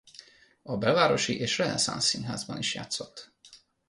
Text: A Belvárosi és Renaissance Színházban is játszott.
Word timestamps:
A 0.63 0.77
Belvárosi 0.77 1.37
és 1.39 1.57
Renaissance 1.57 2.07
Színházban 2.09 2.57
is 2.57 2.73
játszott. 2.75 3.31